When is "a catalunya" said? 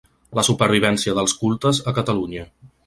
1.93-2.51